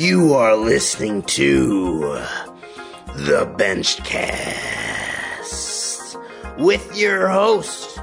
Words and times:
You 0.00 0.32
are 0.32 0.56
listening 0.56 1.22
to 1.24 1.98
the 3.16 3.44
Benchcast 3.58 4.08
with 6.58 6.96
your 6.96 7.28
host, 7.28 8.00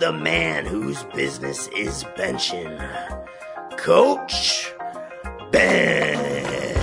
the 0.00 0.12
man 0.12 0.66
whose 0.66 1.04
business 1.14 1.68
is 1.68 2.02
benching, 2.18 2.76
Coach 3.78 4.74
Ben. 5.52 6.74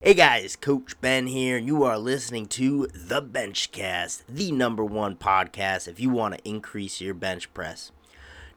Hey 0.00 0.14
guys, 0.14 0.54
Coach 0.54 1.00
Ben 1.00 1.26
here, 1.26 1.58
you 1.58 1.82
are 1.82 1.98
listening 1.98 2.46
to 2.46 2.86
the 2.94 3.20
Benchcast, 3.20 4.22
the 4.28 4.52
number 4.52 4.84
one 4.84 5.16
podcast 5.16 5.88
if 5.88 5.98
you 5.98 6.10
want 6.10 6.34
to 6.34 6.48
increase 6.48 7.00
your 7.00 7.14
bench 7.14 7.52
press. 7.52 7.90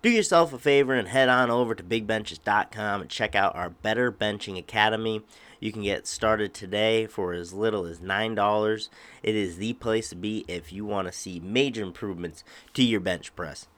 Do 0.04 0.10
yourself 0.10 0.52
a 0.52 0.60
favor 0.60 0.94
and 0.94 1.08
head 1.08 1.30
on 1.30 1.50
over 1.50 1.74
to 1.74 1.82
bigbenches.com 1.82 3.02
and 3.02 3.10
check 3.10 3.36
out 3.36 3.56
our 3.56 3.70
Better 3.70 4.12
Benching 4.12 4.60
Academy. 4.60 5.22
You 5.62 5.72
can 5.72 5.84
get 5.84 6.08
started 6.08 6.54
today 6.54 7.06
for 7.06 7.32
as 7.32 7.54
little 7.54 7.86
as 7.86 8.02
$9. 8.02 8.90
It 9.24 9.34
is 9.34 9.56
the 9.56 9.72
place 9.72 10.10
to 10.10 10.18
be 10.18 10.44
if 10.50 10.74
you 10.74 10.84
want 10.84 11.08
to 11.08 11.14
see 11.14 11.40
major 11.40 11.84
improvements 11.84 12.44
to 12.74 12.84
your 12.84 13.00
bench 13.00 13.34
press. 13.34 13.70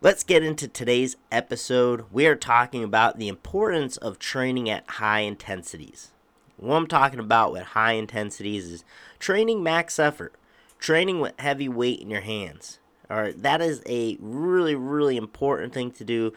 Let's 0.00 0.22
get 0.22 0.44
into 0.44 0.68
today's 0.68 1.16
episode. 1.32 2.04
We 2.12 2.26
are 2.26 2.36
talking 2.36 2.84
about 2.84 3.18
the 3.18 3.26
importance 3.26 3.96
of 3.96 4.20
training 4.20 4.70
at 4.70 4.88
high 4.88 5.20
intensities. 5.20 6.12
What 6.58 6.76
I'm 6.76 6.86
talking 6.86 7.18
about 7.18 7.50
with 7.50 7.62
high 7.64 7.94
intensities 7.94 8.70
is 8.70 8.84
training 9.18 9.64
max 9.64 9.98
effort, 9.98 10.36
training 10.78 11.18
with 11.18 11.34
heavy 11.40 11.68
weight 11.68 11.98
in 11.98 12.08
your 12.08 12.20
hands. 12.20 12.78
All 13.14 13.20
right, 13.20 13.42
that 13.42 13.62
is 13.62 13.80
a 13.86 14.16
really, 14.18 14.74
really 14.74 15.16
important 15.16 15.72
thing 15.72 15.92
to 15.92 16.04
do, 16.04 16.32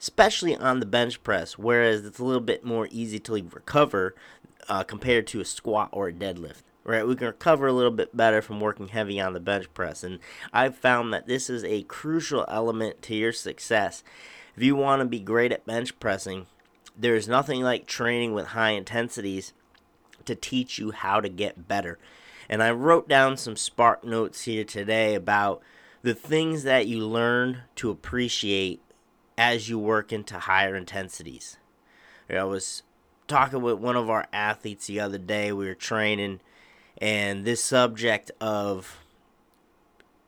especially 0.00 0.56
on 0.56 0.80
the 0.80 0.86
bench 0.86 1.22
press, 1.22 1.56
whereas 1.56 2.04
it's 2.04 2.18
a 2.18 2.24
little 2.24 2.40
bit 2.40 2.64
more 2.64 2.88
easy 2.90 3.20
to 3.20 3.34
recover 3.34 4.16
uh, 4.68 4.82
compared 4.82 5.28
to 5.28 5.40
a 5.40 5.44
squat 5.44 5.90
or 5.92 6.08
a 6.08 6.12
deadlift. 6.12 6.62
Right, 6.82 7.06
we 7.06 7.14
can 7.14 7.28
recover 7.28 7.68
a 7.68 7.72
little 7.72 7.92
bit 7.92 8.16
better 8.16 8.42
from 8.42 8.58
working 8.58 8.88
heavy 8.88 9.20
on 9.20 9.32
the 9.32 9.38
bench 9.38 9.72
press, 9.74 10.02
and 10.02 10.18
I've 10.52 10.76
found 10.76 11.14
that 11.14 11.28
this 11.28 11.48
is 11.48 11.62
a 11.62 11.84
crucial 11.84 12.44
element 12.48 13.00
to 13.02 13.14
your 13.14 13.32
success. 13.32 14.02
If 14.56 14.64
you 14.64 14.74
want 14.74 15.02
to 15.02 15.06
be 15.06 15.20
great 15.20 15.52
at 15.52 15.66
bench 15.66 16.00
pressing, 16.00 16.46
there 16.96 17.14
is 17.14 17.28
nothing 17.28 17.62
like 17.62 17.86
training 17.86 18.34
with 18.34 18.46
high 18.46 18.70
intensities 18.70 19.52
to 20.24 20.34
teach 20.34 20.80
you 20.80 20.90
how 20.90 21.20
to 21.20 21.28
get 21.28 21.68
better. 21.68 21.96
And 22.48 22.60
I 22.60 22.72
wrote 22.72 23.08
down 23.08 23.36
some 23.36 23.54
spark 23.54 24.02
notes 24.02 24.42
here 24.46 24.64
today 24.64 25.14
about 25.14 25.62
the 26.02 26.14
things 26.14 26.62
that 26.62 26.86
you 26.86 27.06
learn 27.06 27.62
to 27.76 27.90
appreciate 27.90 28.80
as 29.36 29.68
you 29.68 29.78
work 29.78 30.12
into 30.12 30.38
higher 30.38 30.74
intensities. 30.74 31.56
I 32.30 32.44
was 32.44 32.82
talking 33.26 33.62
with 33.62 33.78
one 33.78 33.96
of 33.96 34.10
our 34.10 34.26
athletes 34.32 34.86
the 34.86 35.00
other 35.00 35.18
day. 35.18 35.52
We 35.52 35.66
were 35.66 35.74
training, 35.74 36.40
and 36.98 37.44
this 37.44 37.62
subject 37.62 38.30
of 38.40 38.98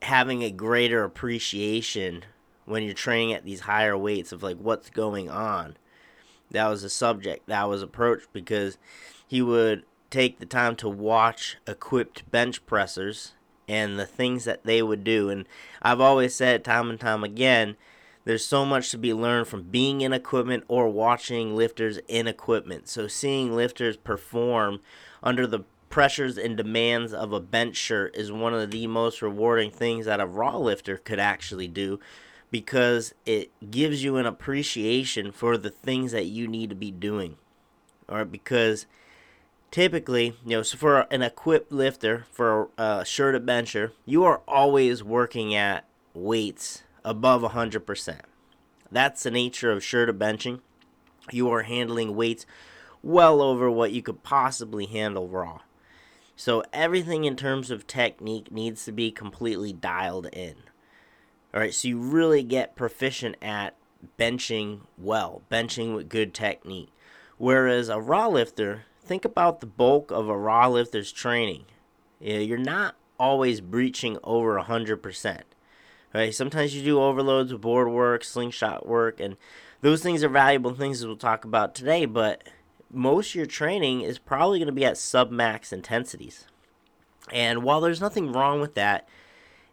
having 0.02 0.42
a 0.42 0.50
greater 0.50 1.04
appreciation 1.04 2.24
when 2.64 2.82
you're 2.82 2.94
training 2.94 3.34
at 3.34 3.44
these 3.44 3.60
higher 3.60 3.98
weights 3.98 4.32
of 4.32 4.42
like 4.42 4.56
what's 4.56 4.91
going 4.91 5.28
on. 5.28 5.76
That 6.50 6.68
was 6.68 6.82
a 6.84 6.91
subject 6.91 7.46
that 7.46 7.68
was 7.68 7.82
approached 7.82 8.28
because 8.32 8.78
he 9.26 9.42
would 9.42 9.84
take 10.08 10.38
the 10.38 10.46
time 10.46 10.74
to 10.76 10.88
watch 10.88 11.58
equipped 11.66 12.28
bench 12.30 12.64
pressers 12.66 13.34
and 13.70 13.96
the 13.96 14.04
things 14.04 14.44
that 14.46 14.64
they 14.64 14.82
would 14.82 15.04
do. 15.04 15.30
And 15.30 15.46
I've 15.80 16.00
always 16.00 16.34
said 16.34 16.64
time 16.64 16.90
and 16.90 16.98
time 16.98 17.22
again, 17.22 17.76
there's 18.24 18.44
so 18.44 18.66
much 18.66 18.90
to 18.90 18.98
be 18.98 19.14
learned 19.14 19.46
from 19.46 19.62
being 19.62 20.00
in 20.00 20.12
equipment 20.12 20.64
or 20.66 20.88
watching 20.88 21.54
lifters 21.54 22.00
in 22.08 22.26
equipment. 22.26 22.88
So 22.88 23.06
seeing 23.06 23.54
lifters 23.54 23.96
perform 23.96 24.80
under 25.22 25.46
the 25.46 25.60
pressures 25.88 26.36
and 26.36 26.56
demands 26.56 27.12
of 27.12 27.32
a 27.32 27.38
bench 27.38 27.76
shirt 27.76 28.16
is 28.16 28.32
one 28.32 28.54
of 28.54 28.72
the 28.72 28.88
most 28.88 29.22
rewarding 29.22 29.70
things 29.70 30.04
that 30.06 30.20
a 30.20 30.26
raw 30.26 30.56
lifter 30.56 30.97
could 30.97 31.20
actually 31.20 31.69
do 31.69 32.00
because 32.50 33.14
it 33.25 33.53
gives 33.70 34.03
you 34.03 34.16
an 34.16 34.26
appreciation 34.26 35.30
for 35.30 35.56
the 35.56 35.70
things 35.70 36.10
that 36.10 36.26
you 36.26 36.48
need 36.48 36.70
to 36.70 36.76
be 36.76 36.91
doing. 36.91 37.36
Or 38.09 38.25
because 38.25 38.86
typically, 39.70 40.36
you 40.44 40.56
know, 40.56 40.62
so 40.62 40.76
for 40.76 41.00
an 41.10 41.22
equipped 41.22 41.72
lifter, 41.72 42.26
for 42.31 42.70
a 42.76 43.04
shirted 43.04 43.47
bencher, 43.47 43.92
you 44.04 44.25
are 44.25 44.42
always 44.47 45.03
working 45.03 45.54
at 45.54 45.84
weights 46.14 46.82
above 47.04 47.42
100%. 47.42 48.20
That's 48.91 49.22
the 49.22 49.30
nature 49.30 49.70
of 49.70 49.84
shirted 49.84 50.19
benching. 50.19 50.60
You 51.30 51.50
are 51.50 51.62
handling 51.62 52.16
weights 52.16 52.47
well 53.03 53.41
over 53.41 53.70
what 53.70 53.92
you 53.92 54.03
could 54.03 54.22
possibly 54.22 54.86
handle 54.86 55.28
raw. 55.28 55.60
So 56.36 56.64
everything 56.72 57.25
in 57.25 57.36
terms 57.36 57.70
of 57.70 57.86
technique 57.86 58.50
needs 58.50 58.84
to 58.86 58.92
be 58.92 59.10
completely 59.10 59.72
dialed 59.72 60.26
in. 60.32 60.54
All 61.53 61.60
right, 61.60 61.75
so 61.75 61.88
you 61.88 61.98
really 61.98 62.42
get 62.42 62.76
proficient 62.76 63.36
at 63.42 63.76
benching 64.19 64.80
well, 64.97 65.42
benching 65.50 65.94
with 65.94 66.09
good 66.09 66.32
technique. 66.32 66.91
Whereas 67.38 67.88
a 67.88 68.00
raw 68.00 68.28
lifter, 68.28 68.84
think 69.10 69.25
about 69.25 69.59
the 69.59 69.66
bulk 69.66 70.12
of 70.12 70.28
a 70.28 70.38
raw 70.38 70.69
lifter's 70.69 71.10
training. 71.10 71.65
You're 72.21 72.56
not 72.56 72.94
always 73.19 73.60
breaching 73.60 74.16
over 74.22 74.56
100%. 74.56 75.41
Right? 76.15 76.32
Sometimes 76.32 76.76
you 76.76 76.84
do 76.84 77.00
overloads 77.00 77.53
with 77.53 77.60
board 77.60 77.91
work, 77.91 78.22
slingshot 78.22 78.87
work, 78.87 79.19
and 79.19 79.37
those 79.81 80.00
things 80.00 80.22
are 80.22 80.28
valuable 80.28 80.75
things 80.75 81.00
as 81.00 81.09
we'll 81.09 81.16
talk 81.16 81.44
about 81.44 81.75
today, 81.75 82.04
but 82.04 82.44
most 82.88 83.31
of 83.31 83.34
your 83.34 83.47
training 83.47 84.03
is 84.03 84.21
probably 84.21 84.60
going 84.60 84.66
to 84.66 84.72
be 84.72 84.84
at 84.84 84.97
sub-max 84.97 85.72
intensities. 85.72 86.47
And 87.32 87.65
while 87.65 87.81
there's 87.81 88.00
nothing 88.00 88.31
wrong 88.31 88.60
with 88.60 88.75
that, 88.75 89.09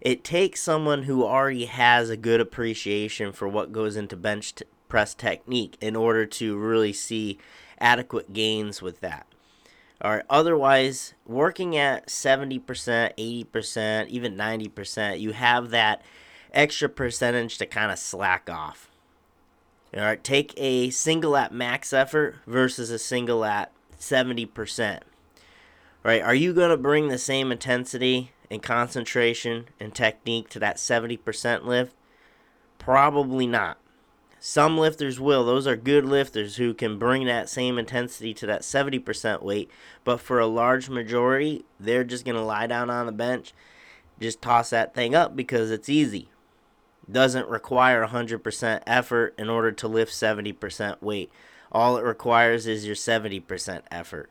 it 0.02 0.24
takes 0.24 0.64
someone 0.64 1.04
who 1.04 1.24
already 1.24 1.66
has 1.66 2.10
a 2.10 2.18
good 2.18 2.42
appreciation 2.42 3.32
for 3.32 3.48
what 3.48 3.72
goes 3.72 3.98
into 3.98 4.16
bench 4.16 4.56
t- 4.56 4.66
press 4.90 5.14
technique 5.14 5.78
in 5.80 5.96
order 5.96 6.26
to 6.26 6.58
really 6.58 6.94
see 6.94 7.38
adequate 7.80 8.34
gains 8.34 8.82
with 8.82 9.00
that. 9.02 9.28
All 10.02 10.12
right, 10.12 10.26
otherwise, 10.30 11.16
working 11.26 11.76
at 11.76 12.08
70%, 12.08 12.62
80%, 12.64 14.08
even 14.08 14.36
90%, 14.36 15.20
you 15.20 15.32
have 15.32 15.72
that 15.72 16.04
extra 16.54 16.88
percentage 16.88 17.58
to 17.58 17.66
kind 17.66 17.92
of 17.92 17.98
slack 17.98 18.50
off. 18.50 18.92
All 19.96 20.02
right, 20.02 20.24
take 20.24 20.54
a 20.58 20.92
single 20.92 21.36
at 21.36 21.52
max 21.52 21.94
effort 21.94 22.36
versus 22.46 22.92
a 22.92 23.00
single 23.00 23.44
at 23.44 23.72
70%. 24.00 24.96
All 24.98 25.02
right, 26.04 26.22
are 26.22 26.36
you 26.36 26.54
going 26.54 26.70
to 26.70 26.78
bring 26.78 27.08
the 27.08 27.18
same 27.18 27.52
intensity 27.52 28.32
and 28.52 28.62
concentration 28.62 29.66
and 29.80 29.96
technique 29.96 30.50
to 30.50 30.60
that 30.60 30.78
70% 30.78 31.66
lift? 31.66 31.96
Probably 32.78 33.48
not. 33.48 33.78
Some 34.40 34.78
lifters 34.78 35.20
will. 35.20 35.44
Those 35.44 35.66
are 35.66 35.76
good 35.76 36.06
lifters 36.06 36.58
who 36.58 36.74
can 36.74 37.00
bring 37.00 37.26
that 37.26 37.50
same 37.50 37.80
intensity 37.80 38.34
to 38.36 38.46
that 38.48 38.62
70% 38.62 39.42
weight. 39.42 39.72
But 40.04 40.20
for 40.20 40.40
a 40.40 40.48
large 40.48 40.90
majority, 40.90 41.66
they're 41.80 42.04
just 42.04 42.24
going 42.24 42.36
to 42.36 42.42
lie 42.42 42.68
down 42.68 42.90
on 42.90 43.08
the 43.08 43.12
bench, 43.12 43.54
just 44.20 44.42
toss 44.42 44.70
that 44.70 44.94
thing 44.94 45.16
up 45.16 45.36
because 45.36 45.72
it's 45.72 45.90
easy. 45.90 46.30
Doesn't 47.10 47.50
require 47.50 48.06
100% 48.06 48.82
effort 48.86 49.34
in 49.38 49.50
order 49.50 49.72
to 49.72 49.88
lift 49.88 50.12
70% 50.12 51.02
weight. 51.02 51.32
All 51.72 51.98
it 51.98 52.04
requires 52.04 52.68
is 52.68 52.86
your 52.86 52.96
70% 52.96 53.82
effort. 53.90 54.30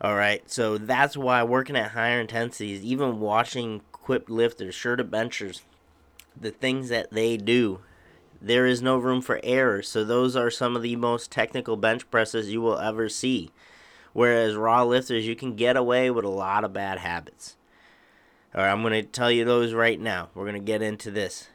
All 0.00 0.14
right, 0.14 0.48
so 0.48 0.78
that's 0.78 1.16
why 1.16 1.42
working 1.42 1.76
at 1.76 1.90
higher 1.90 2.20
intensities, 2.20 2.84
even 2.84 3.18
watching 3.18 3.82
equipped 3.92 4.30
lifters, 4.30 4.74
shirted 4.74 5.10
benchers, 5.10 5.62
the 6.40 6.52
things 6.52 6.88
that 6.88 7.10
they 7.10 7.36
do 7.36 7.80
there 8.40 8.66
is 8.66 8.82
no 8.82 8.96
room 8.98 9.20
for 9.20 9.40
error. 9.42 9.82
So 9.82 10.04
those 10.04 10.36
are 10.36 10.50
some 10.50 10.76
of 10.76 10.82
the 10.82 10.96
most 10.96 11.30
technical 11.30 11.76
bench 11.76 12.10
presses 12.10 12.52
you 12.52 12.60
will 12.60 12.78
ever 12.78 13.08
see. 13.08 13.50
Whereas 14.12 14.54
raw 14.54 14.84
lifters, 14.84 15.26
you 15.26 15.36
can 15.36 15.54
get 15.54 15.76
away 15.76 16.10
with 16.10 16.24
a 16.24 16.30
lot 16.30 16.64
of 16.64 16.72
bad 16.72 16.98
habits. 16.98 17.56
All 18.54 18.62
right, 18.62 18.70
I'm 18.70 18.82
going 18.82 18.92
to 18.94 19.02
tell 19.02 19.30
you 19.30 19.44
those 19.44 19.74
right 19.74 20.00
now. 20.00 20.30
We're 20.34 20.44
going 20.44 20.54
to 20.54 20.60
get 20.60 20.82
into 20.82 21.10
this. 21.10 21.48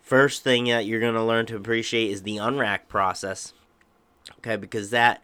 First 0.00 0.42
thing 0.42 0.64
that 0.64 0.86
you're 0.86 1.00
going 1.00 1.14
to 1.14 1.22
learn 1.22 1.46
to 1.46 1.56
appreciate 1.56 2.10
is 2.10 2.22
the 2.22 2.38
unrack 2.38 2.88
process. 2.88 3.52
Okay, 4.38 4.56
because 4.56 4.90
that 4.90 5.22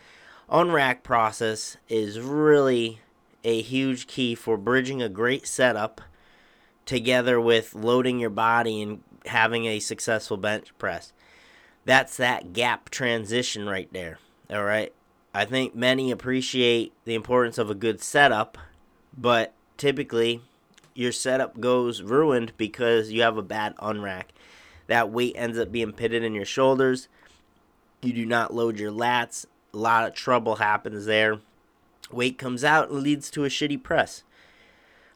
unrack 0.50 1.02
process 1.02 1.76
is 1.88 2.20
really 2.20 3.00
a 3.44 3.62
huge 3.62 4.06
key 4.06 4.34
for 4.34 4.56
bridging 4.56 5.00
a 5.00 5.08
great 5.08 5.46
setup 5.46 6.00
together 6.88 7.38
with 7.38 7.75
loading 7.75 8.19
your 8.19 8.31
body 8.31 8.81
and 8.81 9.02
having 9.26 9.67
a 9.67 9.79
successful 9.79 10.38
bench 10.38 10.76
press. 10.79 11.12
That's 11.85 12.17
that 12.17 12.55
gap 12.55 12.88
transition 12.88 13.69
right 13.69 13.93
there. 13.93 14.19
All 14.50 14.64
right. 14.64 14.93
I 15.35 15.44
think 15.44 15.75
many 15.75 16.11
appreciate 16.11 16.94
the 17.05 17.14
importance 17.14 17.58
of 17.58 17.69
a 17.70 17.75
good 17.75 18.00
setup, 18.00 18.56
but 19.17 19.52
typically 19.76 20.40
your 20.94 21.12
setup 21.12 21.61
goes 21.61 22.00
ruined 22.00 22.52
because 22.56 23.12
you 23.12 23.20
have 23.20 23.37
a 23.37 23.43
bad 23.43 23.76
unrack. 23.76 24.25
That 24.87 25.11
weight 25.11 25.35
ends 25.37 25.58
up 25.58 25.70
being 25.70 25.93
pitted 25.93 26.25
in 26.25 26.35
your 26.35 26.46
shoulders. 26.46 27.08
You 28.00 28.14
do 28.14 28.25
not 28.25 28.55
load 28.55 28.79
your 28.79 28.93
lats. 28.93 29.44
A 29.75 29.76
lot 29.76 30.06
of 30.06 30.14
trouble 30.14 30.56
happens 30.56 31.05
there. 31.05 31.40
Weight 32.11 32.38
comes 32.38 32.64
out 32.64 32.88
and 32.88 33.02
leads 33.02 33.31
to 33.32 33.44
a 33.44 33.49
shitty 33.49 33.82
press. 33.82 34.23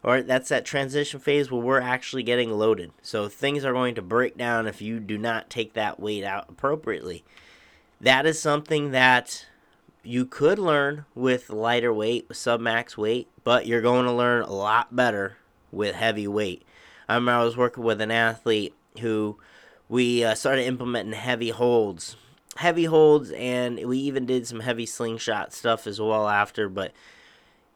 Right, 0.05 0.27
that's 0.27 0.49
that 0.49 0.65
transition 0.65 1.21
phase 1.21 1.51
where 1.51 1.63
we're 1.63 1.81
actually 1.81 2.25
getting 2.25 2.51
loaded. 2.51 2.91
So 3.03 3.29
things 3.29 3.65
are 3.65 3.73
going 3.73 3.95
to 3.95 4.03
break 4.03 4.37
down 4.37 4.67
if 4.67 4.83
you 4.83 4.99
do 4.99 5.17
not 5.17 5.49
take 5.49 5.75
that 5.75 6.01
weight 6.01 6.25
out 6.25 6.47
appropriately. 6.49 7.25
That 8.01 8.27
is 8.27 8.41
something 8.41 8.91
that 8.91 9.47
you 10.03 10.27
could 10.27 10.59
learn 10.59 11.05
with 11.15 11.51
lighter 11.51 11.95
weight, 11.95 12.27
with 12.29 12.37
submax 12.37 12.97
weight, 12.97 13.29
but 13.45 13.67
you're 13.67 13.81
going 13.81 14.07
to 14.07 14.13
learn 14.13 14.43
a 14.43 14.53
lot 14.53 14.95
better 14.95 15.37
with 15.71 15.95
heavy 15.95 16.27
weight. 16.27 16.65
I 17.09 17.15
remember 17.15 17.41
I 17.41 17.45
was 17.45 17.57
working 17.57 17.85
with 17.85 18.01
an 18.01 18.11
athlete 18.11 18.75
who 19.01 19.39
we 19.89 20.25
uh, 20.25 20.35
started 20.35 20.65
implementing 20.65 21.13
heavy 21.13 21.51
holds, 21.51 22.17
heavy 22.57 22.87
holds, 22.87 23.31
and 23.31 23.79
we 23.87 23.99
even 23.99 24.27
did 24.27 24.49
some 24.49 24.61
heavy 24.61 24.87
slingshot 24.87 25.53
stuff 25.53 25.87
as 25.87 26.01
well 26.01 26.29
after. 26.29 26.69
But 26.69 26.93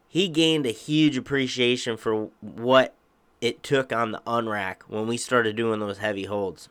he 0.08 0.28
gained 0.28 0.66
a 0.66 0.70
huge 0.70 1.16
appreciation 1.16 1.96
for 1.96 2.28
what 2.40 2.94
it 3.40 3.62
took 3.62 3.92
on 3.92 4.12
the 4.12 4.22
unrack 4.26 4.76
when 4.88 5.06
we 5.06 5.16
started 5.16 5.56
doing 5.56 5.80
those 5.80 5.98
heavy 5.98 6.24
holds. 6.24 6.68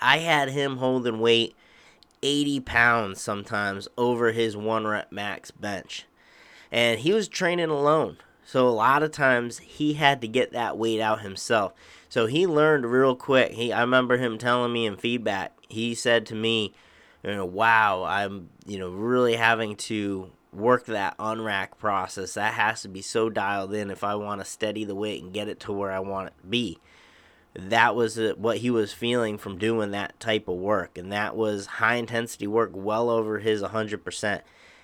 I 0.00 0.18
had 0.18 0.50
him 0.50 0.76
holding 0.76 1.20
weight 1.20 1.54
80 2.22 2.60
pounds 2.60 3.20
sometimes 3.20 3.88
over 3.96 4.32
his 4.32 4.56
one 4.56 4.86
rep 4.86 5.10
max 5.10 5.50
bench. 5.50 6.06
And 6.70 7.00
he 7.00 7.12
was 7.12 7.28
training 7.28 7.70
alone. 7.70 8.18
So 8.44 8.68
a 8.68 8.70
lot 8.70 9.02
of 9.02 9.10
times 9.10 9.58
he 9.58 9.94
had 9.94 10.20
to 10.20 10.28
get 10.28 10.52
that 10.52 10.76
weight 10.76 11.00
out 11.00 11.22
himself. 11.22 11.72
So 12.08 12.26
he 12.26 12.46
learned 12.46 12.86
real 12.86 13.14
quick. 13.14 13.52
He 13.52 13.72
I 13.72 13.80
remember 13.80 14.16
him 14.16 14.38
telling 14.38 14.72
me 14.72 14.86
in 14.86 14.96
feedback. 14.96 15.56
He 15.68 15.94
said 15.94 16.26
to 16.26 16.34
me, 16.34 16.72
you 17.22 17.30
know, 17.30 17.44
wow, 17.44 18.04
I'm, 18.04 18.50
you 18.66 18.78
know, 18.78 18.90
really 18.90 19.36
having 19.36 19.76
to 19.76 20.30
work 20.52 20.86
that 20.86 21.16
unrack 21.18 21.78
process. 21.78 22.34
That 22.34 22.54
has 22.54 22.82
to 22.82 22.88
be 22.88 23.02
so 23.02 23.30
dialed 23.30 23.72
in 23.72 23.90
if 23.90 24.02
I 24.04 24.14
want 24.14 24.40
to 24.40 24.44
steady 24.44 24.84
the 24.84 24.94
weight 24.94 25.22
and 25.22 25.32
get 25.32 25.48
it 25.48 25.60
to 25.60 25.72
where 25.72 25.92
I 25.92 26.00
want 26.00 26.28
it 26.28 26.34
to 26.40 26.46
be 26.46 26.78
that 27.54 27.96
was 27.96 28.18
what 28.36 28.58
he 28.58 28.70
was 28.70 28.92
feeling 28.92 29.36
from 29.36 29.58
doing 29.58 29.90
that 29.90 30.18
type 30.20 30.48
of 30.48 30.56
work 30.56 30.96
and 30.96 31.12
that 31.12 31.36
was 31.36 31.66
high 31.66 31.96
intensity 31.96 32.46
work 32.46 32.70
well 32.72 33.10
over 33.10 33.40
his 33.40 33.62
100% 33.62 34.40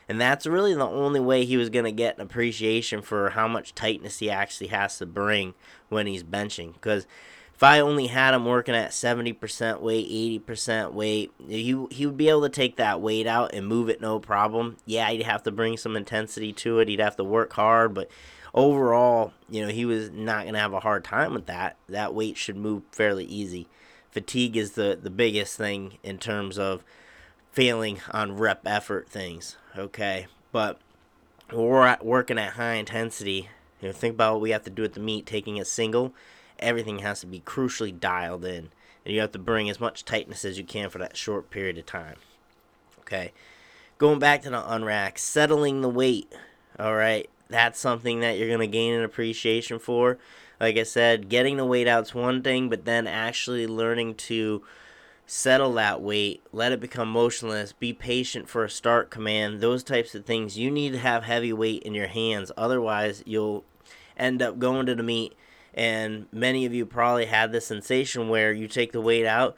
and 0.09 0.21
that's 0.21 0.47
really 0.47 0.75
the 0.75 0.87
only 0.87 1.21
way 1.21 1.45
he 1.45 1.57
was 1.57 1.71
going 1.71 1.85
to 1.85 1.93
get 1.93 2.17
an 2.17 2.23
appreciation 2.23 3.03
for 3.03 3.31
how 3.31 3.47
much 3.47 3.75
tightness 3.75 4.19
he 4.19 4.31
actually 4.31 4.69
has 4.69 4.99
to 4.99 5.07
bring 5.07 5.55
when 5.89 6.07
he's 6.07 6.25
benching 6.25 6.73
because 6.75 7.07
if 7.57 7.63
I 7.63 7.81
only 7.81 8.09
had 8.09 8.35
him 8.35 8.45
working 8.45 8.75
at 8.75 8.91
70% 8.91 9.81
weight, 9.81 10.43
80% 10.47 10.93
weight, 10.93 11.33
he, 11.49 11.87
he 11.91 12.05
would 12.05 12.19
be 12.19 12.29
able 12.29 12.43
to 12.43 12.51
take 12.51 12.77
that 12.77 13.01
weight 13.01 13.27
out 13.27 13.55
and 13.55 13.67
move 13.67 13.89
it 13.89 13.99
no 13.99 14.21
problem. 14.21 14.77
Yeah, 14.85 15.09
he'd 15.09 15.23
have 15.23 15.43
to 15.45 15.51
bring 15.51 15.79
some 15.79 15.97
intensity 15.97 16.53
to 16.53 16.81
it. 16.81 16.89
He'd 16.89 17.01
have 17.01 17.17
to 17.17 17.25
work 17.25 17.55
hard, 17.55 17.95
but 17.95 18.11
overall, 18.53 19.33
you 19.49 19.63
know, 19.63 19.73
he 19.73 19.87
was 19.87 20.11
not 20.11 20.43
going 20.43 20.53
to 20.53 20.61
have 20.61 20.75
a 20.75 20.81
hard 20.81 21.03
time 21.03 21.33
with 21.33 21.47
that. 21.47 21.79
That 21.89 22.13
weight 22.13 22.37
should 22.37 22.59
move 22.59 22.83
fairly 22.93 23.25
easy. 23.25 23.69
Fatigue 24.11 24.59
is 24.59 24.73
the, 24.73 24.99
the 25.01 25.09
biggest 25.09 25.57
thing 25.57 25.97
in 26.03 26.19
terms 26.19 26.59
of 26.59 26.85
failing 27.53 28.03
on 28.11 28.37
rep 28.37 28.67
effort 28.67 29.09
things, 29.09 29.57
okay? 29.79 30.27
But 30.53 30.79
we're 31.51 31.87
at 31.87 32.05
working 32.05 32.39
at 32.39 32.53
high 32.53 32.75
intensity. 32.75 33.49
You 33.81 33.89
know, 33.89 33.93
think 33.95 34.13
about 34.13 34.35
what 34.35 34.43
we 34.43 34.51
have 34.51 34.65
to 34.65 34.71
do 34.71 34.85
at 34.85 34.93
the 34.93 35.01
meet, 35.01 35.25
taking 35.25 35.59
a 35.59 35.65
single. 35.65 36.13
Everything 36.59 37.01
has 37.01 37.21
to 37.21 37.27
be 37.27 37.41
crucially 37.41 37.99
dialed 37.99 38.45
in. 38.45 38.71
And 39.05 39.15
you 39.15 39.21
have 39.21 39.33
to 39.33 39.39
bring 39.39 39.71
as 39.71 39.81
much 39.81 40.05
tightness 40.05 40.45
as 40.45 40.59
you 40.59 40.65
can 40.65 40.91
for 40.91 40.99
that 40.99 41.17
short 41.17 41.51
period 41.51 41.79
of 41.79 41.87
time. 41.87 42.17
Okay. 43.01 43.33
Going 43.99 44.19
back 44.19 44.43
to 44.43 44.51
the 44.51 44.57
unrack, 44.57 45.19
settling 45.19 45.81
the 45.81 45.89
weight. 45.89 46.33
All 46.79 46.95
right 46.95 47.29
that's 47.49 47.79
something 47.79 48.21
that 48.21 48.39
you're 48.39 48.49
going 48.49 48.61
to 48.61 48.67
gain 48.67 48.95
an 48.95 49.05
appreciation 49.05 49.79
for. 49.79 50.19
Like 50.61 50.77
I 50.77 50.85
said, 50.85 51.29
getting 51.29 51.57
the 51.57 51.67
weight 51.67 51.87
out's 51.87 52.15
one 52.15 52.43
thing, 52.43 52.69
but 52.69 52.85
then 52.85 53.07
actually 53.07 53.67
learning 53.67 54.15
to 54.15 54.63
settle 55.27 55.75
that 55.75 56.01
weight, 56.01 56.43
let 56.53 56.73
it 56.73 56.81
become 56.81 57.11
motionless, 57.11 57.73
be 57.73 57.93
patient 57.93 58.49
for 58.49 58.65
a 58.65 58.71
start 58.71 59.11
command, 59.11 59.61
those 59.61 59.83
types 59.83 60.15
of 60.15 60.25
things. 60.25 60.57
You 60.57 60.71
need 60.71 60.93
to 60.93 60.99
have 60.99 61.25
heavy 61.25 61.53
weight 61.53 61.83
in 61.83 61.95
your 61.95 62.07
hands. 62.07 62.53
Otherwise, 62.57 63.23
you'll 63.27 63.65
end 64.17 64.41
up 64.41 64.59
going 64.59 64.87
to 64.87 64.95
the 64.95 65.03
meet. 65.03 65.35
And 65.77 66.27
many 66.33 66.65
of 66.65 66.75
you 66.75 66.87
probably 66.87 67.27
had 67.27 67.53
the 67.53 67.61
sensation 67.61 68.29
where 68.29 68.53
you 68.53 68.67
take 68.67 68.93
the 68.93 69.01
weight 69.01 69.27
out. 69.27 69.57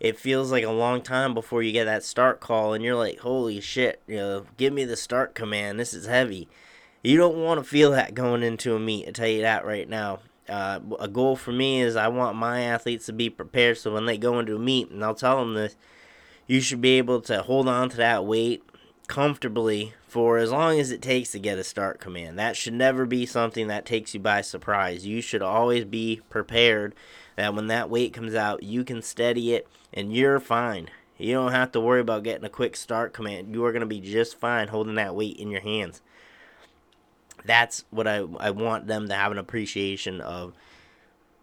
It 0.00 0.18
feels 0.18 0.50
like 0.50 0.64
a 0.64 0.70
long 0.70 1.02
time 1.02 1.34
before 1.34 1.62
you 1.62 1.72
get 1.72 1.84
that 1.84 2.04
start 2.04 2.40
call, 2.40 2.72
and 2.72 2.82
you're 2.82 2.94
like, 2.94 3.18
holy 3.18 3.60
shit, 3.60 4.00
you 4.06 4.16
know, 4.16 4.46
give 4.56 4.72
me 4.72 4.84
the 4.84 4.96
start 4.96 5.34
command. 5.34 5.78
This 5.78 5.92
is 5.92 6.06
heavy 6.06 6.48
you 7.02 7.16
don't 7.16 7.36
want 7.36 7.58
to 7.58 7.64
feel 7.64 7.92
that 7.92 8.14
going 8.14 8.42
into 8.42 8.74
a 8.74 8.80
meet. 8.80 9.08
I 9.08 9.12
tell 9.12 9.28
you 9.28 9.42
that 9.42 9.64
right 9.64 9.88
now. 9.88 10.20
Uh, 10.48 10.80
a 10.98 11.08
goal 11.08 11.36
for 11.36 11.52
me 11.52 11.82
is 11.82 11.94
I 11.94 12.08
want 12.08 12.36
my 12.36 12.62
athletes 12.62 13.06
to 13.06 13.12
be 13.12 13.28
prepared 13.28 13.76
so 13.76 13.92
when 13.92 14.06
they 14.06 14.16
go 14.16 14.38
into 14.38 14.56
a 14.56 14.58
meet, 14.58 14.90
and 14.90 15.04
I'll 15.04 15.14
tell 15.14 15.38
them 15.38 15.54
this, 15.54 15.76
you 16.46 16.60
should 16.60 16.80
be 16.80 16.96
able 16.96 17.20
to 17.22 17.42
hold 17.42 17.68
on 17.68 17.90
to 17.90 17.96
that 17.98 18.24
weight 18.24 18.62
comfortably 19.08 19.94
for 20.06 20.38
as 20.38 20.52
long 20.52 20.78
as 20.78 20.90
it 20.92 21.02
takes 21.02 21.32
to 21.32 21.38
get 21.38 21.58
a 21.58 21.64
start 21.64 22.00
command. 22.00 22.38
That 22.38 22.56
should 22.56 22.74
never 22.74 23.04
be 23.04 23.26
something 23.26 23.66
that 23.66 23.84
takes 23.84 24.14
you 24.14 24.20
by 24.20 24.42
surprise. 24.42 25.06
You 25.06 25.20
should 25.20 25.42
always 25.42 25.84
be 25.84 26.20
prepared 26.30 26.94
that 27.36 27.54
when 27.54 27.66
that 27.66 27.90
weight 27.90 28.12
comes 28.12 28.34
out, 28.34 28.62
you 28.62 28.84
can 28.84 29.02
steady 29.02 29.54
it 29.54 29.66
and 29.92 30.14
you're 30.14 30.38
fine. 30.38 30.88
You 31.16 31.34
don't 31.34 31.52
have 31.52 31.72
to 31.72 31.80
worry 31.80 32.00
about 32.00 32.22
getting 32.22 32.44
a 32.44 32.50
quick 32.50 32.76
start 32.76 33.12
command. 33.12 33.52
You 33.52 33.64
are 33.64 33.72
going 33.72 33.80
to 33.80 33.86
be 33.86 34.00
just 34.00 34.38
fine 34.38 34.68
holding 34.68 34.94
that 34.94 35.16
weight 35.16 35.36
in 35.36 35.50
your 35.50 35.62
hands 35.62 36.00
that's 37.44 37.84
what 37.90 38.06
I, 38.06 38.24
I 38.38 38.50
want 38.50 38.86
them 38.86 39.08
to 39.08 39.14
have 39.14 39.32
an 39.32 39.38
appreciation 39.38 40.20
of 40.20 40.54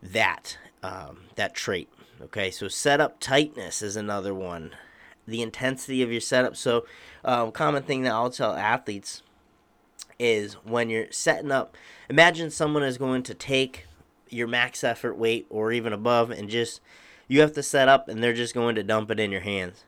that 0.01 0.57
um, 0.83 1.21
that 1.35 1.53
trait. 1.55 1.89
Okay, 2.21 2.51
so 2.51 2.67
setup 2.67 3.19
tightness 3.19 3.81
is 3.81 3.95
another 3.95 4.33
one. 4.33 4.71
The 5.27 5.41
intensity 5.41 6.01
of 6.03 6.11
your 6.11 6.21
setup. 6.21 6.55
So, 6.55 6.85
um, 7.23 7.51
common 7.51 7.83
thing 7.83 8.03
that 8.03 8.13
I'll 8.13 8.29
tell 8.29 8.55
athletes 8.55 9.23
is 10.19 10.53
when 10.63 10.89
you're 10.89 11.11
setting 11.11 11.51
up. 11.51 11.75
Imagine 12.09 12.49
someone 12.49 12.83
is 12.83 12.97
going 12.97 13.23
to 13.23 13.33
take 13.33 13.85
your 14.29 14.47
max 14.47 14.83
effort 14.83 15.17
weight 15.17 15.45
or 15.49 15.71
even 15.71 15.93
above, 15.93 16.31
and 16.31 16.49
just 16.49 16.81
you 17.27 17.41
have 17.41 17.53
to 17.53 17.63
set 17.63 17.87
up, 17.87 18.07
and 18.07 18.23
they're 18.23 18.33
just 18.33 18.53
going 18.53 18.75
to 18.75 18.83
dump 18.83 19.11
it 19.11 19.19
in 19.19 19.31
your 19.31 19.41
hands. 19.41 19.83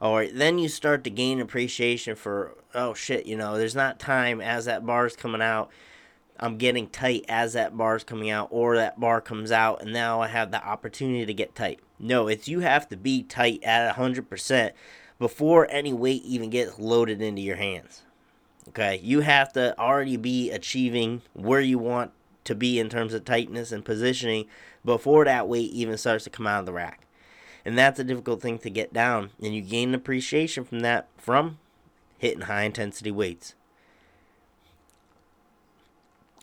All 0.00 0.16
right, 0.16 0.30
then 0.34 0.58
you 0.58 0.68
start 0.68 1.04
to 1.04 1.10
gain 1.10 1.40
appreciation 1.40 2.16
for 2.16 2.56
oh 2.74 2.94
shit, 2.94 3.26
you 3.26 3.36
know, 3.36 3.56
there's 3.56 3.74
not 3.74 3.98
time 3.98 4.40
as 4.40 4.64
that 4.64 4.84
bar's 4.84 5.16
coming 5.16 5.42
out. 5.42 5.70
I'm 6.38 6.58
getting 6.58 6.88
tight 6.88 7.24
as 7.28 7.52
that 7.52 7.76
bar's 7.76 8.02
coming 8.02 8.28
out, 8.28 8.48
or 8.50 8.76
that 8.76 8.98
bar 8.98 9.20
comes 9.20 9.52
out, 9.52 9.82
and 9.82 9.92
now 9.92 10.20
I 10.20 10.26
have 10.26 10.50
the 10.50 10.62
opportunity 10.62 11.24
to 11.24 11.34
get 11.34 11.54
tight. 11.54 11.80
No, 12.04 12.28
it's 12.28 12.48
you 12.48 12.60
have 12.60 12.86
to 12.90 12.98
be 12.98 13.22
tight 13.22 13.64
at 13.64 13.96
100% 13.96 14.72
before 15.18 15.66
any 15.70 15.94
weight 15.94 16.22
even 16.22 16.50
gets 16.50 16.78
loaded 16.78 17.22
into 17.22 17.40
your 17.40 17.56
hands. 17.56 18.02
Okay, 18.68 19.00
you 19.02 19.20
have 19.20 19.54
to 19.54 19.76
already 19.78 20.18
be 20.18 20.50
achieving 20.50 21.22
where 21.32 21.62
you 21.62 21.78
want 21.78 22.10
to 22.44 22.54
be 22.54 22.78
in 22.78 22.90
terms 22.90 23.14
of 23.14 23.24
tightness 23.24 23.72
and 23.72 23.86
positioning 23.86 24.44
before 24.84 25.24
that 25.24 25.48
weight 25.48 25.70
even 25.70 25.96
starts 25.96 26.24
to 26.24 26.30
come 26.30 26.46
out 26.46 26.60
of 26.60 26.66
the 26.66 26.74
rack. 26.74 27.06
And 27.64 27.78
that's 27.78 27.98
a 27.98 28.04
difficult 28.04 28.42
thing 28.42 28.58
to 28.58 28.68
get 28.68 28.92
down 28.92 29.30
and 29.42 29.54
you 29.54 29.62
gain 29.62 29.88
an 29.88 29.94
appreciation 29.94 30.64
from 30.64 30.80
that 30.80 31.08
from 31.16 31.58
hitting 32.18 32.42
high 32.42 32.64
intensity 32.64 33.10
weights. 33.10 33.54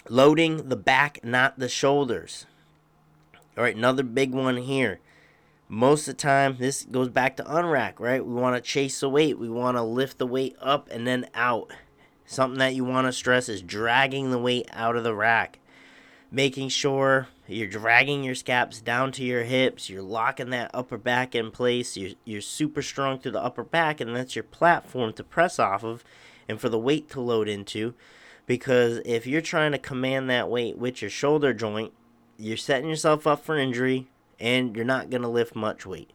Loading 0.09 0.69
the 0.69 0.75
back 0.75 1.23
not 1.23 1.59
the 1.59 1.69
shoulders. 1.69 2.47
All 3.55 3.63
right 3.63 3.75
another 3.75 4.01
big 4.01 4.31
one 4.31 4.57
here 4.57 4.99
most 5.71 6.05
of 6.09 6.17
the 6.17 6.21
time 6.21 6.57
this 6.59 6.83
goes 6.83 7.07
back 7.07 7.37
to 7.37 7.43
unrack 7.45 7.93
right? 7.97 8.25
We 8.25 8.33
want 8.33 8.57
to 8.57 8.61
chase 8.61 8.99
the 8.99 9.09
weight. 9.09 9.39
We 9.39 9.49
want 9.49 9.77
to 9.77 9.81
lift 9.81 10.17
the 10.17 10.27
weight 10.27 10.57
up 10.59 10.89
and 10.91 11.07
then 11.07 11.29
out. 11.33 11.71
Something 12.25 12.59
that 12.59 12.75
you 12.75 12.83
want 12.83 13.07
to 13.07 13.13
stress 13.13 13.47
is 13.47 13.61
dragging 13.61 14.31
the 14.31 14.37
weight 14.37 14.67
out 14.73 14.97
of 14.97 15.05
the 15.05 15.15
rack. 15.15 15.59
Making 16.29 16.67
sure 16.67 17.29
you're 17.47 17.69
dragging 17.69 18.21
your 18.21 18.35
scaps 18.35 18.81
down 18.81 19.13
to 19.13 19.23
your 19.23 19.43
hips, 19.43 19.89
you're 19.89 20.01
locking 20.01 20.49
that 20.49 20.71
upper 20.73 20.97
back 20.97 21.35
in 21.35 21.51
place, 21.51 21.95
you're, 21.95 22.11
you're 22.25 22.41
super 22.41 22.81
strong 22.81 23.19
through 23.19 23.33
the 23.33 23.43
upper 23.43 23.63
back, 23.63 24.01
and 24.01 24.13
that's 24.13 24.35
your 24.35 24.43
platform 24.43 25.13
to 25.13 25.23
press 25.23 25.57
off 25.57 25.85
of 25.85 26.03
and 26.49 26.59
for 26.59 26.67
the 26.67 26.79
weight 26.79 27.09
to 27.11 27.21
load 27.21 27.47
into. 27.47 27.93
Because 28.45 28.99
if 29.05 29.25
you're 29.25 29.39
trying 29.39 29.71
to 29.71 29.77
command 29.77 30.29
that 30.29 30.49
weight 30.49 30.77
with 30.77 31.01
your 31.01 31.11
shoulder 31.11 31.53
joint, 31.53 31.93
you're 32.37 32.57
setting 32.57 32.89
yourself 32.89 33.25
up 33.25 33.43
for 33.43 33.57
injury 33.57 34.09
and 34.41 34.75
you're 34.75 34.83
not 34.83 35.09
going 35.09 35.21
to 35.21 35.29
lift 35.29 35.55
much 35.55 35.85
weight. 35.85 36.11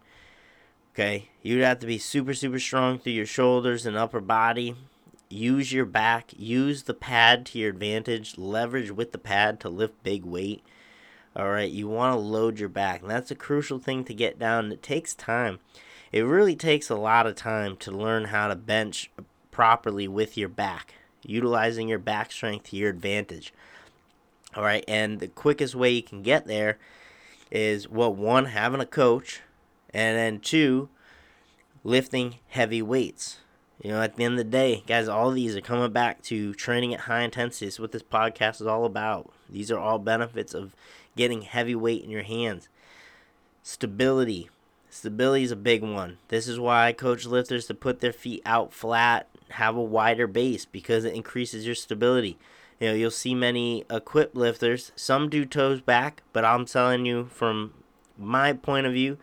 Okay, 0.94 1.28
you'd 1.42 1.62
have 1.62 1.78
to 1.80 1.86
be 1.86 1.98
super, 1.98 2.34
super 2.34 2.58
strong 2.58 2.98
through 2.98 3.12
your 3.12 3.26
shoulders 3.26 3.86
and 3.86 3.96
upper 3.96 4.20
body 4.20 4.74
use 5.28 5.72
your 5.72 5.84
back, 5.84 6.32
use 6.36 6.84
the 6.84 6.94
pad 6.94 7.46
to 7.46 7.58
your 7.58 7.70
advantage, 7.70 8.38
leverage 8.38 8.90
with 8.90 9.12
the 9.12 9.18
pad 9.18 9.60
to 9.60 9.68
lift 9.68 10.02
big 10.02 10.24
weight. 10.24 10.62
All 11.34 11.50
right, 11.50 11.70
you 11.70 11.88
want 11.88 12.14
to 12.14 12.18
load 12.18 12.58
your 12.58 12.68
back, 12.68 13.02
and 13.02 13.10
that's 13.10 13.30
a 13.30 13.34
crucial 13.34 13.78
thing 13.78 14.04
to 14.04 14.14
get 14.14 14.38
down. 14.38 14.72
It 14.72 14.82
takes 14.82 15.14
time. 15.14 15.58
it 16.12 16.22
really 16.22 16.56
takes 16.56 16.88
a 16.88 16.96
lot 16.96 17.26
of 17.26 17.34
time 17.34 17.76
to 17.78 17.90
learn 17.90 18.26
how 18.26 18.48
to 18.48 18.56
bench 18.56 19.10
properly 19.50 20.08
with 20.08 20.38
your 20.38 20.48
back, 20.48 20.94
utilizing 21.22 21.88
your 21.88 21.98
back 21.98 22.32
strength 22.32 22.70
to 22.70 22.76
your 22.76 22.90
advantage. 22.90 23.52
All 24.54 24.62
right, 24.62 24.84
and 24.88 25.20
the 25.20 25.28
quickest 25.28 25.74
way 25.74 25.90
you 25.90 26.02
can 26.02 26.22
get 26.22 26.46
there 26.46 26.78
is 27.56 27.88
well, 27.88 28.14
one, 28.14 28.46
having 28.46 28.80
a 28.80 28.86
coach, 28.86 29.40
and 29.94 30.16
then 30.16 30.40
two, 30.40 30.88
lifting 31.82 32.36
heavy 32.48 32.82
weights. 32.82 33.38
You 33.82 33.90
know, 33.90 34.02
at 34.02 34.16
the 34.16 34.24
end 34.24 34.34
of 34.34 34.38
the 34.38 34.44
day, 34.44 34.82
guys, 34.86 35.08
all 35.08 35.30
these 35.30 35.56
are 35.56 35.60
coming 35.60 35.90
back 35.92 36.22
to 36.24 36.54
training 36.54 36.94
at 36.94 37.00
high 37.00 37.22
intensity. 37.22 37.66
That's 37.66 37.80
what 37.80 37.92
this 37.92 38.02
podcast 38.02 38.60
is 38.60 38.66
all 38.66 38.84
about. 38.84 39.30
These 39.48 39.70
are 39.70 39.78
all 39.78 39.98
benefits 39.98 40.54
of 40.54 40.74
getting 41.16 41.42
heavy 41.42 41.74
weight 41.74 42.02
in 42.02 42.10
your 42.10 42.22
hands. 42.22 42.68
Stability. 43.62 44.50
Stability 44.90 45.44
is 45.44 45.50
a 45.50 45.56
big 45.56 45.82
one. 45.82 46.18
This 46.28 46.48
is 46.48 46.58
why 46.58 46.86
I 46.86 46.92
coach 46.92 47.26
lifters 47.26 47.66
to 47.66 47.74
put 47.74 48.00
their 48.00 48.12
feet 48.12 48.42
out 48.46 48.72
flat, 48.72 49.28
have 49.50 49.76
a 49.76 49.82
wider 49.82 50.26
base 50.26 50.64
because 50.64 51.04
it 51.04 51.14
increases 51.14 51.66
your 51.66 51.74
stability. 51.74 52.38
You 52.78 52.88
know, 52.88 52.94
you'll 52.94 53.10
see 53.10 53.34
many 53.34 53.84
equipped 53.90 54.36
lifters. 54.36 54.92
Some 54.96 55.30
do 55.30 55.44
toes 55.44 55.80
back, 55.80 56.22
but 56.32 56.44
I'm 56.44 56.66
telling 56.66 57.06
you 57.06 57.26
from 57.26 57.72
my 58.18 58.52
point 58.52 58.86
of 58.86 58.92
view, 58.92 59.18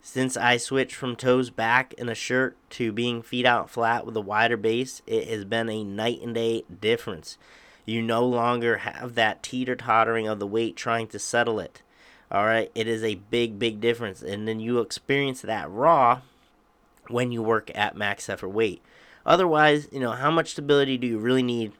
since 0.00 0.36
I 0.36 0.56
switched 0.56 0.94
from 0.94 1.16
toes 1.16 1.50
back 1.50 1.92
in 1.94 2.08
a 2.08 2.14
shirt 2.14 2.56
to 2.70 2.92
being 2.92 3.22
feet 3.22 3.44
out 3.44 3.68
flat 3.68 4.06
with 4.06 4.16
a 4.16 4.20
wider 4.20 4.56
base, 4.56 5.02
it 5.04 5.26
has 5.26 5.44
been 5.44 5.68
a 5.68 5.82
night 5.82 6.22
and 6.22 6.34
day 6.34 6.62
difference. 6.80 7.38
You 7.84 8.02
no 8.02 8.24
longer 8.24 8.78
have 8.78 9.16
that 9.16 9.42
teeter 9.42 9.74
tottering 9.74 10.28
of 10.28 10.38
the 10.38 10.46
weight 10.46 10.76
trying 10.76 11.08
to 11.08 11.18
settle 11.18 11.58
it. 11.58 11.82
All 12.30 12.46
right, 12.46 12.70
it 12.74 12.86
is 12.86 13.02
a 13.02 13.16
big, 13.16 13.58
big 13.58 13.80
difference. 13.80 14.22
And 14.22 14.46
then 14.46 14.60
you 14.60 14.78
experience 14.78 15.40
that 15.42 15.70
raw 15.70 16.20
when 17.08 17.32
you 17.32 17.42
work 17.42 17.70
at 17.74 17.96
max 17.96 18.28
effort 18.28 18.48
weight. 18.48 18.82
Otherwise, 19.24 19.88
you 19.90 19.98
know, 19.98 20.12
how 20.12 20.30
much 20.30 20.52
stability 20.52 20.96
do 20.98 21.06
you 21.06 21.18
really 21.18 21.42
need 21.42 21.72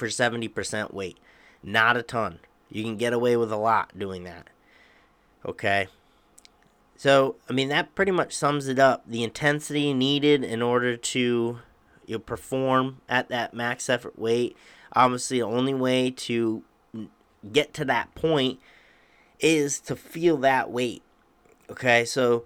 for 0.00 0.06
70% 0.06 0.94
weight. 0.94 1.18
Not 1.62 1.98
a 1.98 2.02
ton. 2.02 2.40
You 2.70 2.82
can 2.82 2.96
get 2.96 3.12
away 3.12 3.36
with 3.36 3.52
a 3.52 3.56
lot 3.56 3.96
doing 3.98 4.24
that. 4.24 4.48
Okay. 5.44 5.88
So, 6.96 7.36
I 7.48 7.52
mean, 7.52 7.68
that 7.68 7.94
pretty 7.94 8.12
much 8.12 8.34
sums 8.34 8.66
it 8.66 8.78
up. 8.78 9.04
The 9.06 9.22
intensity 9.22 9.92
needed 9.92 10.42
in 10.42 10.62
order 10.62 10.96
to 10.96 11.58
you 12.06 12.14
know, 12.14 12.18
perform 12.18 13.02
at 13.08 13.28
that 13.28 13.52
max 13.52 13.90
effort 13.90 14.18
weight. 14.18 14.56
Obviously, 14.94 15.38
the 15.38 15.46
only 15.46 15.74
way 15.74 16.10
to 16.10 16.62
get 17.52 17.74
to 17.74 17.84
that 17.84 18.14
point 18.14 18.58
is 19.38 19.80
to 19.80 19.96
feel 19.96 20.38
that 20.38 20.70
weight. 20.70 21.02
Okay, 21.70 22.06
so 22.06 22.44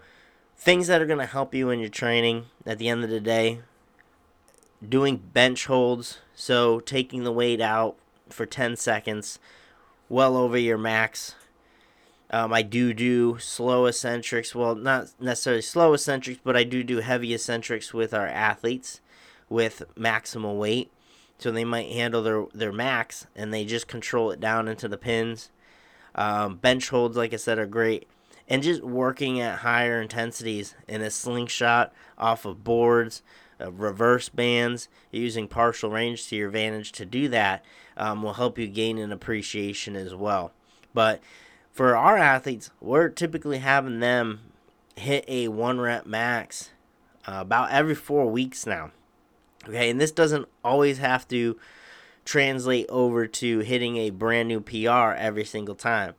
things 0.56 0.88
that 0.88 1.00
are 1.00 1.06
going 1.06 1.20
to 1.20 1.26
help 1.26 1.54
you 1.54 1.70
in 1.70 1.78
your 1.78 1.88
training 1.88 2.46
at 2.66 2.78
the 2.78 2.88
end 2.88 3.04
of 3.04 3.10
the 3.10 3.20
day 3.20 3.60
doing 4.86 5.16
bench 5.16 5.66
holds, 5.66 6.18
so 6.34 6.80
taking 6.80 7.24
the 7.24 7.32
weight 7.32 7.60
out 7.60 7.96
for 8.28 8.46
10 8.46 8.76
seconds, 8.76 9.38
well 10.08 10.36
over 10.36 10.58
your 10.58 10.78
max. 10.78 11.34
Um, 12.30 12.52
I 12.52 12.62
do 12.62 12.92
do 12.92 13.38
slow 13.38 13.86
eccentrics. 13.86 14.54
Well, 14.54 14.74
not 14.74 15.08
necessarily 15.20 15.62
slow 15.62 15.94
eccentrics, 15.94 16.40
but 16.42 16.56
I 16.56 16.64
do 16.64 16.82
do 16.82 16.98
heavy 16.98 17.32
eccentrics 17.34 17.94
with 17.94 18.12
our 18.12 18.26
athletes 18.26 19.00
with 19.48 19.82
maximal 19.96 20.58
weight. 20.58 20.90
So 21.38 21.50
they 21.50 21.64
might 21.64 21.92
handle 21.92 22.22
their, 22.22 22.46
their 22.54 22.72
max 22.72 23.26
and 23.36 23.52
they 23.52 23.64
just 23.64 23.88
control 23.88 24.30
it 24.30 24.40
down 24.40 24.68
into 24.68 24.88
the 24.88 24.96
pins. 24.96 25.50
Um, 26.14 26.56
bench 26.56 26.88
holds, 26.88 27.16
like 27.16 27.32
I 27.32 27.36
said, 27.36 27.58
are 27.58 27.66
great. 27.66 28.08
And 28.48 28.62
just 28.62 28.82
working 28.82 29.40
at 29.40 29.60
higher 29.60 30.00
intensities 30.00 30.74
in 30.86 31.02
a 31.02 31.10
slingshot 31.10 31.92
off 32.18 32.44
of 32.44 32.62
boards, 32.62 33.22
uh, 33.60 33.70
reverse 33.72 34.28
bands, 34.28 34.88
using 35.10 35.48
partial 35.48 35.90
range 35.90 36.28
to 36.28 36.36
your 36.36 36.48
advantage 36.48 36.92
to 36.92 37.04
do 37.04 37.28
that 37.28 37.64
um, 37.96 38.22
will 38.22 38.34
help 38.34 38.58
you 38.58 38.66
gain 38.66 38.98
an 38.98 39.12
appreciation 39.12 39.96
as 39.96 40.14
well. 40.14 40.52
But 40.92 41.20
for 41.72 41.96
our 41.96 42.16
athletes, 42.16 42.70
we're 42.80 43.08
typically 43.08 43.58
having 43.58 44.00
them 44.00 44.52
hit 44.96 45.24
a 45.26 45.48
one 45.48 45.80
rep 45.80 46.06
max 46.06 46.70
uh, 47.26 47.38
about 47.38 47.70
every 47.70 47.94
four 47.94 48.30
weeks 48.30 48.66
now. 48.66 48.90
Okay, 49.66 49.90
and 49.90 50.00
this 50.00 50.12
doesn't 50.12 50.46
always 50.62 50.98
have 50.98 51.26
to 51.28 51.58
translate 52.24 52.86
over 52.88 53.26
to 53.26 53.60
hitting 53.60 53.96
a 53.96 54.10
brand 54.10 54.48
new 54.48 54.60
PR 54.60 55.12
every 55.16 55.44
single 55.44 55.74
time 55.74 56.14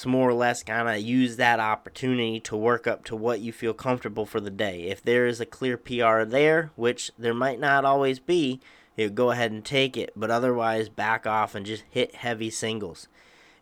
it's 0.00 0.06
more 0.06 0.30
or 0.30 0.32
less 0.32 0.62
kind 0.62 0.88
of 0.88 0.98
use 0.98 1.36
that 1.36 1.60
opportunity 1.60 2.40
to 2.40 2.56
work 2.56 2.86
up 2.86 3.04
to 3.04 3.14
what 3.14 3.40
you 3.40 3.52
feel 3.52 3.74
comfortable 3.74 4.24
for 4.24 4.40
the 4.40 4.50
day. 4.50 4.84
If 4.84 5.02
there 5.02 5.26
is 5.26 5.42
a 5.42 5.44
clear 5.44 5.76
PR 5.76 6.24
there, 6.24 6.70
which 6.74 7.10
there 7.18 7.34
might 7.34 7.60
not 7.60 7.84
always 7.84 8.18
be, 8.18 8.60
you 8.96 9.10
go 9.10 9.30
ahead 9.30 9.52
and 9.52 9.62
take 9.62 9.98
it. 9.98 10.14
But 10.16 10.30
otherwise, 10.30 10.88
back 10.88 11.26
off 11.26 11.54
and 11.54 11.66
just 11.66 11.84
hit 11.90 12.14
heavy 12.14 12.48
singles. 12.48 13.08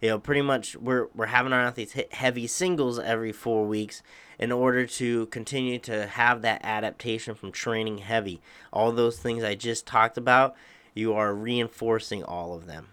You 0.00 0.11
know, 0.11 0.21
pretty 0.21 0.42
much 0.42 0.76
we're 0.76 1.09
we're 1.12 1.26
having 1.26 1.52
our 1.52 1.61
athletes 1.61 1.95
hit 1.95 2.14
heavy 2.14 2.47
singles 2.47 3.00
every 3.00 3.33
four 3.33 3.66
weeks 3.66 4.00
in 4.38 4.52
order 4.52 4.87
to 4.87 5.26
continue 5.26 5.80
to 5.80 6.07
have 6.07 6.42
that 6.42 6.61
adaptation 6.62 7.35
from 7.35 7.50
training 7.50 7.99
heavy. 7.99 8.40
All 8.73 8.92
those 8.92 9.18
things 9.18 9.42
I 9.42 9.57
just 9.57 9.87
talked 9.87 10.16
about, 10.16 10.54
you 10.95 11.14
are 11.14 11.35
reinforcing 11.35 12.23
all 12.23 12.54
of 12.54 12.66
them. 12.66 12.90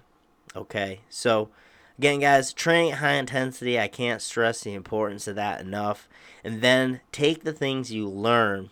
Okay, 0.55 1.01
so 1.09 1.51
Again, 1.97 2.19
guys, 2.19 2.51
training 2.51 2.91
at 2.91 2.97
high 2.97 3.13
intensity, 3.13 3.79
I 3.79 3.87
can't 3.87 4.21
stress 4.21 4.61
the 4.61 4.73
importance 4.73 5.27
of 5.27 5.35
that 5.35 5.61
enough. 5.61 6.09
And 6.43 6.61
then 6.61 6.99
take 7.11 7.43
the 7.43 7.53
things 7.53 7.91
you 7.91 8.07
learn 8.09 8.69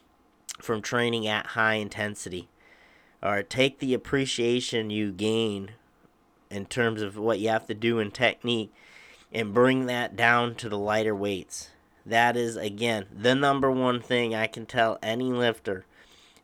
from 0.59 0.81
training 0.81 1.25
at 1.25 1.47
high 1.47 1.75
intensity, 1.75 2.49
or 3.21 3.41
take 3.41 3.79
the 3.79 3.93
appreciation 3.93 4.89
you 4.89 5.11
gain 5.11 5.71
in 6.49 6.65
terms 6.65 7.01
of 7.01 7.17
what 7.17 7.39
you 7.39 7.49
have 7.49 7.65
to 7.67 7.73
do 7.73 7.97
in 7.99 8.11
technique, 8.11 8.73
and 9.31 9.53
bring 9.53 9.85
that 9.85 10.15
down 10.15 10.53
to 10.55 10.69
the 10.69 10.77
lighter 10.77 11.15
weights. 11.15 11.69
That 12.05 12.35
is, 12.35 12.57
again, 12.57 13.05
the 13.11 13.33
number 13.33 13.71
one 13.71 14.01
thing 14.01 14.35
I 14.35 14.47
can 14.47 14.65
tell 14.65 14.99
any 15.01 15.31
lifter 15.31 15.85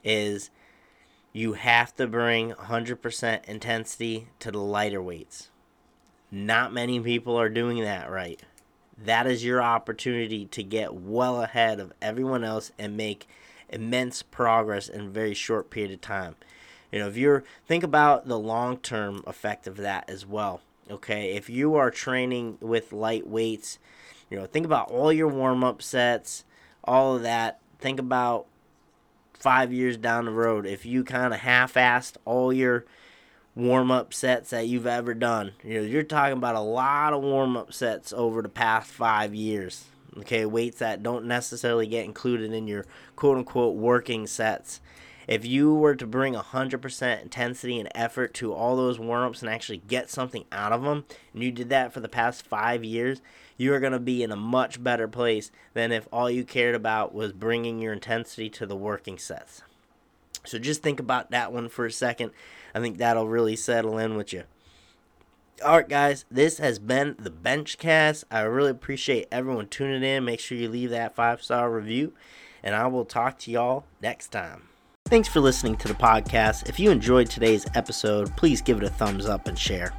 is 0.03 0.49
you 1.33 1.53
have 1.53 1.93
to 1.97 2.07
bring 2.07 2.51
100% 2.53 3.45
intensity 3.45 4.29
to 4.39 4.51
the 4.51 4.59
lighter 4.59 5.01
weights. 5.01 5.49
Not 6.31 6.73
many 6.73 6.99
people 6.99 7.39
are 7.39 7.49
doing 7.49 7.81
that 7.81 8.09
right. 8.09 8.39
That 8.97 9.27
is 9.27 9.43
your 9.45 9.61
opportunity 9.61 10.45
to 10.47 10.63
get 10.63 10.93
well 10.93 11.41
ahead 11.41 11.79
of 11.79 11.93
everyone 12.01 12.43
else 12.43 12.71
and 12.77 12.97
make 12.97 13.27
immense 13.69 14.21
progress 14.21 14.89
in 14.89 15.01
a 15.01 15.09
very 15.09 15.33
short 15.33 15.69
period 15.69 15.91
of 15.91 16.01
time. 16.01 16.35
You 16.91 16.99
know, 16.99 17.07
if 17.07 17.17
you're 17.17 17.43
think 17.67 17.83
about 17.83 18.27
the 18.27 18.37
long-term 18.37 19.23
effect 19.25 19.67
of 19.67 19.77
that 19.77 20.09
as 20.09 20.25
well. 20.25 20.61
Okay, 20.89 21.35
if 21.35 21.49
you 21.49 21.75
are 21.75 21.91
training 21.91 22.57
with 22.61 22.91
light 22.91 23.27
weights, 23.27 23.77
you 24.29 24.37
know, 24.37 24.47
think 24.47 24.65
about 24.65 24.89
all 24.89 25.13
your 25.13 25.27
warm-up 25.27 25.81
sets, 25.81 26.43
all 26.83 27.15
of 27.15 27.21
that. 27.21 27.59
Think 27.79 27.99
about 27.99 28.47
five 29.33 29.71
years 29.71 29.97
down 29.97 30.25
the 30.25 30.31
road. 30.31 30.65
If 30.65 30.85
you 30.85 31.03
kind 31.03 31.33
of 31.33 31.41
half-assed 31.41 32.17
all 32.25 32.51
your 32.51 32.85
warm 33.59 33.91
up 33.91 34.13
sets 34.13 34.49
that 34.51 34.67
you've 34.67 34.87
ever 34.87 35.13
done. 35.13 35.51
You 35.63 35.75
know, 35.75 35.85
you're 35.85 36.03
talking 36.03 36.37
about 36.37 36.55
a 36.55 36.61
lot 36.61 37.13
of 37.13 37.21
warm 37.21 37.57
up 37.57 37.73
sets 37.73 38.13
over 38.13 38.41
the 38.41 38.49
past 38.49 38.89
five 38.89 39.35
years. 39.35 39.85
Okay, 40.17 40.45
weights 40.45 40.79
that 40.79 41.03
don't 41.03 41.25
necessarily 41.25 41.85
get 41.85 42.05
included 42.05 42.51
in 42.51 42.67
your 42.67 42.85
quote 43.15 43.37
unquote 43.37 43.75
working 43.75 44.25
sets. 44.25 44.81
If 45.27 45.45
you 45.45 45.75
were 45.75 45.93
to 45.95 46.07
bring 46.07 46.33
100% 46.33 47.21
intensity 47.21 47.79
and 47.79 47.89
effort 47.93 48.33
to 48.35 48.51
all 48.51 48.75
those 48.75 48.97
warm 48.97 49.29
ups 49.29 49.43
and 49.43 49.51
actually 49.51 49.77
get 49.77 50.09
something 50.09 50.45
out 50.51 50.71
of 50.71 50.81
them, 50.81 51.05
and 51.35 51.43
you 51.43 51.51
did 51.51 51.69
that 51.69 51.93
for 51.93 51.99
the 51.99 52.09
past 52.09 52.47
five 52.47 52.83
years, 52.83 53.21
you 53.55 53.71
are 53.75 53.79
going 53.79 53.93
to 53.93 53.99
be 53.99 54.23
in 54.23 54.31
a 54.31 54.35
much 54.35 54.83
better 54.83 55.07
place 55.07 55.51
than 55.75 55.91
if 55.91 56.07
all 56.11 56.31
you 56.31 56.43
cared 56.43 56.73
about 56.73 57.13
was 57.13 57.31
bringing 57.31 57.79
your 57.79 57.93
intensity 57.93 58.49
to 58.49 58.65
the 58.65 58.75
working 58.75 59.19
sets. 59.19 59.61
So 60.49 60.59
just 60.59 60.81
think 60.81 60.99
about 60.99 61.31
that 61.31 61.53
one 61.53 61.69
for 61.69 61.85
a 61.85 61.91
second. 61.91 62.31
I 62.73 62.79
think 62.79 62.97
that'll 62.97 63.27
really 63.27 63.55
settle 63.55 63.97
in 63.97 64.17
with 64.17 64.33
you. 64.33 64.43
All 65.63 65.77
right, 65.77 65.89
guys, 65.89 66.25
this 66.31 66.57
has 66.59 66.79
been 66.79 67.15
the 67.19 67.29
Benchcast. 67.29 68.23
I 68.31 68.41
really 68.41 68.71
appreciate 68.71 69.27
everyone 69.31 69.67
tuning 69.67 70.03
in. 70.03 70.23
Make 70.23 70.39
sure 70.39 70.57
you 70.57 70.69
leave 70.69 70.91
that 70.91 71.15
five 71.15 71.43
star 71.43 71.69
review, 71.69 72.13
and 72.63 72.75
I 72.75 72.87
will 72.87 73.05
talk 73.05 73.37
to 73.39 73.51
y'all 73.51 73.85
next 74.01 74.29
time. 74.29 74.69
Thanks 75.07 75.27
for 75.27 75.39
listening 75.39 75.75
to 75.77 75.87
the 75.87 75.95
podcast. 75.95 76.69
If 76.69 76.79
you 76.79 76.91
enjoyed 76.91 77.29
today's 77.29 77.65
episode, 77.73 78.35
please 78.37 78.61
give 78.61 78.77
it 78.77 78.83
a 78.83 78.89
thumbs 78.89 79.25
up 79.25 79.47
and 79.47 79.57
share. 79.57 79.91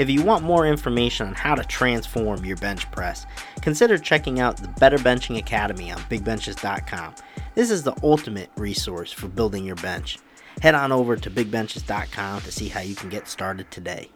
If 0.00 0.08
you 0.08 0.22
want 0.22 0.44
more 0.44 0.66
information 0.66 1.26
on 1.26 1.34
how 1.34 1.54
to 1.54 1.62
transform 1.62 2.42
your 2.42 2.56
bench 2.56 2.90
press, 2.90 3.26
consider 3.60 3.98
checking 3.98 4.40
out 4.40 4.56
the 4.56 4.68
Better 4.80 4.96
Benching 4.96 5.36
Academy 5.36 5.92
on 5.92 5.98
bigbenches.com. 6.04 7.16
This 7.54 7.70
is 7.70 7.82
the 7.82 7.94
ultimate 8.02 8.48
resource 8.56 9.12
for 9.12 9.28
building 9.28 9.62
your 9.62 9.76
bench. 9.76 10.18
Head 10.62 10.74
on 10.74 10.90
over 10.90 11.16
to 11.16 11.30
bigbenches.com 11.30 12.40
to 12.40 12.50
see 12.50 12.68
how 12.68 12.80
you 12.80 12.94
can 12.94 13.10
get 13.10 13.28
started 13.28 13.70
today. 13.70 14.08